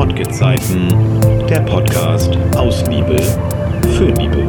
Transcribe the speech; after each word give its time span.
Wortgezeiten, 0.00 0.88
der 1.46 1.60
Podcast 1.60 2.34
aus 2.56 2.86
Liebe 2.86 3.20
für 3.98 4.06
Liebe. 4.06 4.46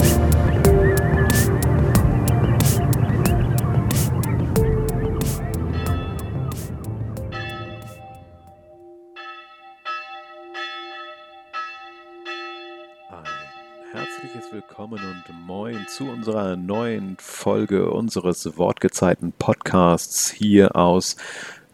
Willkommen 14.51 14.99
und 14.99 15.47
Moin 15.47 15.85
zu 15.87 16.09
unserer 16.09 16.55
neuen 16.55 17.15
Folge 17.19 17.89
unseres 17.89 18.57
Wortgezeiten 18.57 19.31
Podcasts 19.31 20.29
hier 20.29 20.75
aus 20.75 21.15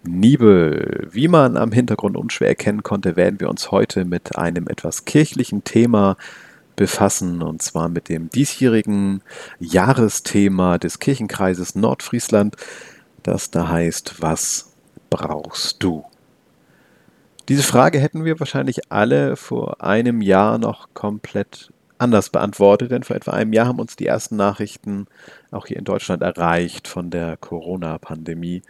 Nibel. 0.04 1.08
Wie 1.12 1.28
man 1.28 1.58
am 1.58 1.72
Hintergrund 1.72 2.18
unschwer 2.18 2.50
erkennen 2.50 2.84
konnte, 2.84 3.16
werden 3.16 3.40
wir 3.40 3.50
uns 3.50 3.72
heute 3.72 4.06
mit 4.06 4.38
einem 4.38 4.68
etwas 4.68 5.06
kirchlichen 5.06 5.64
Thema 5.64 6.18
befassen, 6.76 7.42
und 7.42 7.62
zwar 7.62 7.90
mit 7.90 8.08
dem 8.08 8.30
diesjährigen 8.30 9.22
Jahresthema 9.60 10.78
des 10.78 11.00
Kirchenkreises 11.00 11.76
Nordfriesland, 11.76 12.56
das 13.24 13.52
da 13.52 13.68
heißt, 13.68 14.22
was 14.22 14.74
brauchst 15.10 15.84
du? 15.84 16.06
Diese 17.50 17.64
Frage 17.64 18.00
hätten 18.00 18.26
wir 18.26 18.40
wahrscheinlich 18.40 18.92
alle 18.92 19.36
vor 19.38 19.82
einem 19.82 20.22
Jahr 20.22 20.58
noch 20.58 20.90
komplett 20.94 21.72
anders 22.00 22.30
beantwortet, 22.30 22.92
denn 22.92 23.04
vor 23.04 23.16
etwa 23.16 23.32
einem 23.32 23.54
Jahr 23.54 23.68
haben 23.68 23.80
uns 23.80 23.96
die 23.96 24.06
ersten 24.06 24.36
Nachrichten 24.36 25.08
auch 25.52 25.66
hier 25.66 25.78
in 25.78 25.84
Deutschland 25.84 26.22
erreicht 26.22 26.88
von 26.88 27.10
der 27.10 27.38
Corona-Pandemie. 27.38 28.62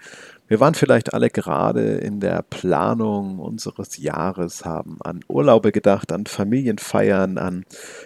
Wir 0.48 0.60
waren 0.62 0.76
vielleicht 0.76 1.14
alle 1.14 1.30
gerade 1.30 1.96
in 1.96 2.20
der 2.22 2.42
Planung 2.42 3.40
unseres 3.40 3.98
Jahres, 3.98 4.64
haben 4.64 4.98
an 5.02 5.20
Urlaube 5.28 5.72
gedacht, 5.72 6.12
an 6.14 6.26
Familienfeiern, 6.26 7.38
an 7.38 7.66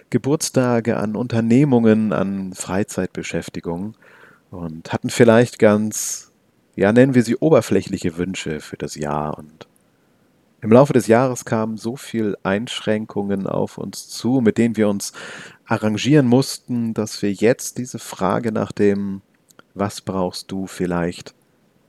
Geburtstage, 0.09 0.97
an 0.97 1.15
Unternehmungen, 1.15 2.13
an 2.13 2.53
Freizeitbeschäftigung 2.53 3.95
und 4.49 4.91
hatten 4.91 5.11
vielleicht 5.11 5.59
ganz, 5.59 6.31
ja, 6.75 6.91
nennen 6.91 7.13
wir 7.13 7.23
sie 7.23 7.37
oberflächliche 7.37 8.17
Wünsche 8.17 8.59
für 8.59 8.77
das 8.77 8.95
Jahr 8.95 9.37
und 9.37 9.67
im 10.61 10.71
Laufe 10.71 10.93
des 10.93 11.07
Jahres 11.07 11.45
kamen 11.45 11.77
so 11.77 11.95
viele 11.95 12.37
Einschränkungen 12.43 13.47
auf 13.47 13.77
uns 13.77 14.09
zu, 14.09 14.41
mit 14.41 14.57
denen 14.57 14.77
wir 14.77 14.89
uns 14.89 15.11
arrangieren 15.65 16.27
mussten, 16.27 16.93
dass 16.93 17.21
wir 17.21 17.31
jetzt 17.31 17.77
diese 17.77 17.99
Frage 17.99 18.51
nach 18.51 18.71
dem 18.71 19.21
Was 19.73 20.01
brauchst 20.01 20.51
du 20.51 20.67
vielleicht 20.67 21.33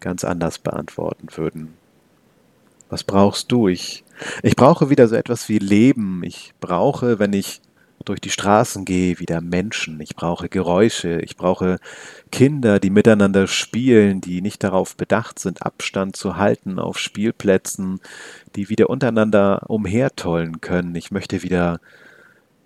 ganz 0.02 0.24
anders 0.24 0.58
beantworten 0.58 1.28
würden. 1.34 1.74
Was 2.90 3.04
brauchst 3.04 3.50
du? 3.50 3.68
Ich, 3.68 4.04
ich 4.42 4.54
brauche 4.54 4.90
wieder 4.90 5.08
so 5.08 5.16
etwas 5.16 5.48
wie 5.48 5.58
Leben. 5.58 6.22
Ich 6.24 6.52
brauche, 6.60 7.18
wenn 7.18 7.32
ich 7.32 7.62
durch 8.02 8.20
die 8.20 8.30
Straßen 8.30 8.84
gehe, 8.84 9.18
wieder 9.18 9.40
Menschen. 9.40 10.00
Ich 10.00 10.16
brauche 10.16 10.48
Geräusche. 10.48 11.20
Ich 11.20 11.36
brauche 11.36 11.78
Kinder, 12.30 12.80
die 12.80 12.90
miteinander 12.90 13.46
spielen, 13.46 14.20
die 14.20 14.42
nicht 14.42 14.62
darauf 14.64 14.96
bedacht 14.96 15.38
sind, 15.38 15.62
Abstand 15.62 16.16
zu 16.16 16.36
halten 16.36 16.78
auf 16.78 16.98
Spielplätzen, 16.98 18.00
die 18.56 18.68
wieder 18.68 18.90
untereinander 18.90 19.68
umhertollen 19.68 20.60
können. 20.60 20.94
Ich 20.94 21.10
möchte 21.10 21.42
wieder 21.42 21.80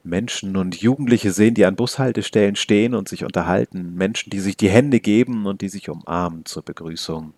Menschen 0.06 0.56
und 0.56 0.76
Jugendliche 0.76 1.32
sehen, 1.32 1.54
die 1.54 1.64
an 1.64 1.76
Bushaltestellen 1.76 2.56
stehen 2.56 2.94
und 2.94 3.08
sich 3.08 3.24
unterhalten. 3.24 3.94
Menschen, 3.94 4.30
die 4.30 4.40
sich 4.40 4.56
die 4.56 4.70
Hände 4.70 5.00
geben 5.00 5.46
und 5.46 5.60
die 5.60 5.68
sich 5.68 5.88
umarmen 5.88 6.44
zur 6.44 6.62
Begrüßung. 6.62 7.34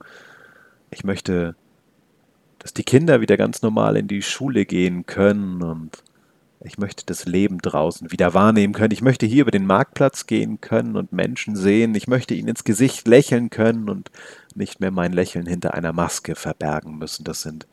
Ich 0.90 1.05
möchte, 1.05 1.56
dass 2.58 2.74
die 2.74 2.84
Kinder 2.84 3.20
wieder 3.20 3.36
ganz 3.36 3.62
normal 3.62 3.96
in 3.96 4.08
die 4.08 4.22
Schule 4.22 4.66
gehen 4.66 5.06
können 5.06 5.62
und 5.62 6.02
ich 6.61 6.78
möchte 6.78 7.06
das 7.06 7.25
Leben 7.25 7.59
draußen 7.59 8.11
wieder 8.11 8.34
wahrnehmen 8.34 8.75
können. 8.75 8.92
Ich 8.92 9.03
möchte 9.03 9.27
hier 9.27 9.42
über 9.42 9.51
den 9.53 9.67
Marktplatz 9.67 10.27
gehen 10.27 10.61
können 10.61 10.97
und 10.97 11.12
Menschen 11.12 11.55
sehen. 11.55 11.95
Ich 11.95 12.08
möchte 12.08 12.35
ihnen 12.35 12.48
ins 12.48 12.64
Gesicht 12.64 13.07
lächeln 13.07 13.51
können 13.51 13.89
und 13.89 14.11
nicht 14.55 14.80
mehr 14.80 14.91
mein 14.91 15.13
Lächeln 15.13 15.47
hinter 15.47 15.74
einer 15.74 15.92
Maske 15.92 16.35
verbergen 16.35 16.98
müssen. 16.98 17.24
Das 17.24 17.42
sind 17.42 17.68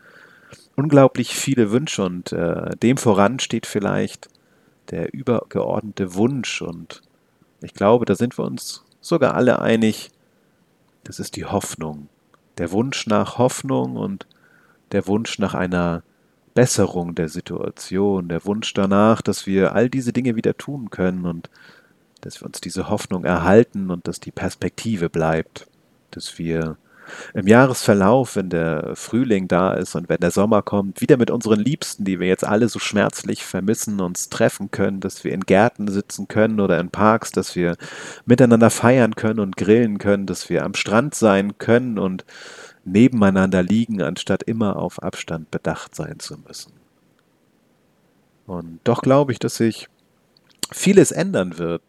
unglaublich 0.76 1.36
viele 1.36 1.72
Wünsche 1.72 2.04
und 2.04 2.32
äh, 2.32 2.76
dem 2.78 2.98
voran 2.98 3.40
steht 3.40 3.66
vielleicht 3.66 4.30
der 4.92 5.14
übergeordnete 5.14 6.14
Wunsch. 6.14 6.62
Und 6.62 7.02
ich 7.62 7.74
glaube, 7.74 8.06
da 8.06 8.14
sind 8.14 8.38
wir 8.38 8.46
uns 8.46 8.84
sogar 9.02 9.34
alle 9.34 9.60
einig, 9.60 10.12
das 11.04 11.20
ist 11.20 11.36
die 11.36 11.46
Hoffnung. 11.46 12.08
Der 12.60 12.72
Wunsch 12.72 13.08
nach 13.08 13.40
Hoffnung 13.40 13.96
und 13.96 14.28
der 14.92 15.08
Wunsch 15.08 15.40
nach 15.40 15.56
einer 15.56 16.04
Besserung 16.56 17.14
der 17.14 17.30
Situation, 17.30 18.30
der 18.30 18.46
Wunsch 18.46 18.74
danach, 18.74 19.22
dass 19.22 19.46
wir 19.46 19.76
all 19.76 19.90
diese 19.90 20.14
Dinge 20.14 20.36
wieder 20.36 20.58
tun 20.58 20.90
können 20.90 21.26
und 21.26 21.50
dass 22.22 22.42
wir 22.42 22.48
uns 22.48 22.62
diese 22.62 22.90
Hoffnung 22.90 23.26
erhalten 23.26 23.92
und 23.92 24.08
dass 24.08 24.20
die 24.20 24.32
Perspektive 24.32 25.10
bleibt, 25.10 25.68
dass 26.12 26.40
wir 26.40 26.78
im 27.34 27.46
Jahresverlauf, 27.46 28.36
wenn 28.36 28.50
der 28.50 28.96
Frühling 28.96 29.48
da 29.48 29.74
ist 29.74 29.96
und 29.96 30.10
wenn 30.10 30.20
der 30.20 30.32
Sommer 30.32 30.62
kommt, 30.62 31.02
wieder 31.02 31.18
mit 31.18 31.30
unseren 31.30 31.60
Liebsten, 31.60 32.04
die 32.04 32.20
wir 32.20 32.28
jetzt 32.28 32.46
alle 32.46 32.68
so 32.68 32.80
schmerzlich 32.80 33.46
vermissen, 33.46 34.00
uns 34.02 34.30
treffen 34.30 34.72
können, 34.72 35.02
dass 35.02 35.24
wir 35.24 35.34
in 35.34 35.42
Gärten 35.42 35.88
sitzen 35.88 36.28
können 36.28 36.60
oder 36.60 36.80
in 36.80 36.90
Parks, 36.90 37.32
dass 37.32 37.56
wir 37.56 37.76
miteinander 38.26 38.70
feiern 38.70 39.16
können 39.16 39.40
und 39.40 39.58
grillen 39.58 39.98
können, 39.98 40.26
dass 40.26 40.50
wir 40.50 40.64
am 40.64 40.74
Strand 40.74 41.16
sein 41.16 41.58
können 41.58 42.00
und 42.00 42.26
nebeneinander 42.86 43.64
liegen, 43.64 44.02
anstatt 44.02 44.44
immer 44.44 44.78
auf 44.78 45.02
Abstand 45.02 45.52
bedacht 45.52 45.96
sein 45.96 46.20
zu 46.20 46.38
müssen. 46.38 46.74
Und 48.46 48.80
doch 48.84 49.02
glaube 49.02 49.32
ich, 49.32 49.40
dass 49.40 49.56
sich 49.56 49.90
vieles 50.72 51.12
ändern 51.12 51.58
wird. 51.58 51.82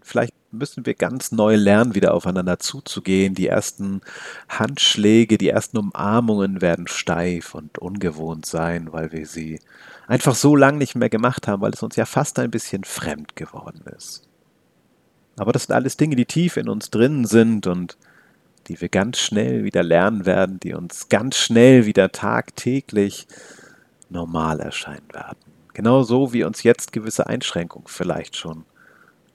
Vielleicht 0.00 0.32
müssen 0.52 0.86
wir 0.86 0.94
ganz 0.94 1.32
neu 1.32 1.56
lernen, 1.56 1.94
wieder 1.94 2.14
aufeinander 2.14 2.58
zuzugehen. 2.58 3.34
Die 3.34 3.48
ersten 3.48 4.00
Handschläge, 4.48 5.38
die 5.38 5.48
ersten 5.48 5.76
Umarmungen 5.76 6.60
werden 6.60 6.86
steif 6.86 7.54
und 7.54 7.78
ungewohnt 7.78 8.46
sein, 8.46 8.92
weil 8.92 9.12
wir 9.12 9.26
sie 9.26 9.60
einfach 10.06 10.34
so 10.34 10.54
lang 10.54 10.78
nicht 10.78 10.94
mehr 10.94 11.10
gemacht 11.10 11.48
haben, 11.48 11.62
weil 11.62 11.72
es 11.72 11.82
uns 11.82 11.96
ja 11.96 12.06
fast 12.06 12.38
ein 12.38 12.50
bisschen 12.50 12.84
fremd 12.84 13.36
geworden 13.36 13.82
ist. 13.96 14.28
Aber 15.36 15.52
das 15.52 15.64
sind 15.64 15.74
alles 15.74 15.96
Dinge, 15.96 16.14
die 16.14 16.26
tief 16.26 16.56
in 16.56 16.68
uns 16.68 16.90
drin 16.90 17.24
sind 17.24 17.66
und 17.66 17.96
die 18.68 18.80
wir 18.80 18.88
ganz 18.88 19.18
schnell 19.18 19.64
wieder 19.64 19.82
lernen 19.82 20.26
werden, 20.26 20.60
die 20.60 20.74
uns 20.74 21.08
ganz 21.08 21.36
schnell 21.36 21.86
wieder 21.86 22.12
tagtäglich 22.12 23.26
normal 24.08 24.60
erscheinen 24.60 25.12
werden. 25.12 25.38
Genauso 25.72 26.32
wie 26.32 26.44
uns 26.44 26.62
jetzt 26.62 26.92
gewisse 26.92 27.26
Einschränkungen 27.26 27.88
vielleicht 27.88 28.36
schon 28.36 28.64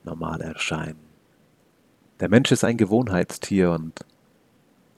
normal 0.04 0.42
erscheinen. 0.42 1.00
Der 2.20 2.30
Mensch 2.30 2.52
ist 2.52 2.64
ein 2.64 2.78
Gewohnheitstier 2.78 3.72
und 3.72 4.00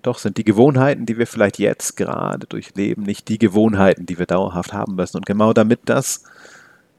doch 0.02 0.18
sind 0.18 0.38
die 0.38 0.44
Gewohnheiten, 0.44 1.06
die 1.06 1.18
wir 1.18 1.28
vielleicht 1.28 1.60
jetzt 1.60 1.96
gerade 1.96 2.48
durchleben, 2.48 3.04
nicht 3.04 3.28
die 3.28 3.38
Gewohnheiten, 3.38 4.06
die 4.06 4.18
wir 4.18 4.26
dauerhaft 4.26 4.74
haben 4.74 4.96
müssen. 4.96 5.18
Und 5.18 5.26
genau 5.26 5.54
damit 5.54 5.82
das 5.86 6.24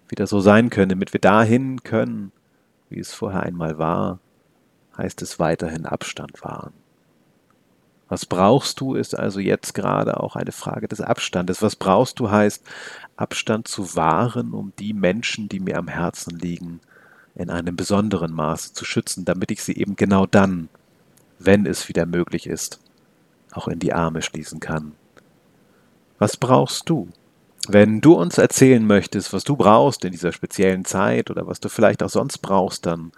wieder 0.08 0.26
so 0.26 0.40
sein 0.40 0.70
können, 0.70 0.90
damit 0.90 1.12
wir 1.12 1.20
dahin 1.20 1.82
können, 1.82 2.30
wie 2.90 3.00
es 3.00 3.12
vorher 3.12 3.42
einmal 3.42 3.78
war, 3.78 4.20
heißt 4.96 5.22
es 5.22 5.38
weiterhin 5.38 5.86
Abstand 5.86 6.44
wahren. 6.44 6.74
Was 8.12 8.26
brauchst 8.26 8.78
du, 8.78 8.94
ist 8.94 9.18
also 9.18 9.40
jetzt 9.40 9.72
gerade 9.72 10.20
auch 10.20 10.36
eine 10.36 10.52
Frage 10.52 10.86
des 10.86 11.00
Abstandes. 11.00 11.62
Was 11.62 11.76
brauchst 11.76 12.20
du 12.20 12.30
heißt, 12.30 12.62
Abstand 13.16 13.68
zu 13.68 13.96
wahren, 13.96 14.52
um 14.52 14.74
die 14.78 14.92
Menschen, 14.92 15.48
die 15.48 15.60
mir 15.60 15.78
am 15.78 15.88
Herzen 15.88 16.38
liegen, 16.38 16.80
in 17.34 17.48
einem 17.48 17.74
besonderen 17.74 18.34
Maße 18.34 18.74
zu 18.74 18.84
schützen, 18.84 19.24
damit 19.24 19.50
ich 19.50 19.62
sie 19.62 19.74
eben 19.74 19.96
genau 19.96 20.26
dann, 20.26 20.68
wenn 21.38 21.64
es 21.64 21.88
wieder 21.88 22.04
möglich 22.04 22.46
ist, 22.46 22.80
auch 23.50 23.66
in 23.66 23.78
die 23.78 23.94
Arme 23.94 24.20
schließen 24.20 24.60
kann. 24.60 24.92
Was 26.18 26.36
brauchst 26.36 26.90
du? 26.90 27.08
Wenn 27.66 28.02
du 28.02 28.12
uns 28.12 28.36
erzählen 28.36 28.86
möchtest, 28.86 29.32
was 29.32 29.44
du 29.44 29.56
brauchst 29.56 30.04
in 30.04 30.12
dieser 30.12 30.32
speziellen 30.32 30.84
Zeit 30.84 31.30
oder 31.30 31.46
was 31.46 31.60
du 31.60 31.70
vielleicht 31.70 32.02
auch 32.02 32.10
sonst 32.10 32.40
brauchst, 32.40 32.84
dann 32.84 33.12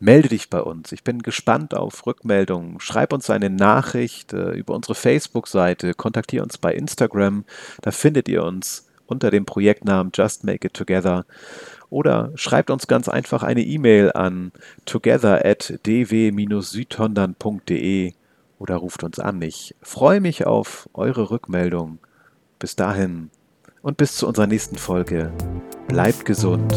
melde 0.00 0.30
dich 0.30 0.50
bei 0.50 0.60
uns. 0.60 0.90
Ich 0.92 1.04
bin 1.04 1.22
gespannt 1.22 1.74
auf 1.74 2.04
Rückmeldungen. 2.06 2.80
Schreib 2.80 3.12
uns 3.12 3.30
eine 3.30 3.50
Nachricht 3.50 4.32
äh, 4.32 4.50
über 4.52 4.74
unsere 4.74 4.96
Facebook-Seite, 4.96 5.94
kontaktiere 5.94 6.42
uns 6.42 6.58
bei 6.58 6.74
Instagram. 6.74 7.44
Da 7.82 7.92
findet 7.92 8.28
ihr 8.28 8.42
uns 8.42 8.88
unter 9.06 9.30
dem 9.30 9.44
Projektnamen 9.44 10.10
Just 10.14 10.42
Make 10.44 10.68
It 10.68 10.74
Together. 10.74 11.26
Oder 11.90 12.32
schreibt 12.34 12.70
uns 12.70 12.86
ganz 12.86 13.08
einfach 13.08 13.42
eine 13.42 13.62
E-Mail 13.62 14.12
an 14.12 14.52
together 14.86 15.44
at 15.44 15.78
dw-südhondern.de 15.84 18.12
oder 18.58 18.76
ruft 18.76 19.02
uns 19.02 19.18
an. 19.18 19.42
Ich 19.42 19.74
freue 19.82 20.20
mich 20.20 20.46
auf 20.46 20.88
eure 20.94 21.30
Rückmeldung. 21.30 21.98
Bis 22.58 22.76
dahin 22.76 23.30
und 23.82 23.96
bis 23.96 24.16
zu 24.16 24.28
unserer 24.28 24.46
nächsten 24.46 24.76
Folge. 24.76 25.32
Bleibt 25.88 26.24
gesund 26.24 26.72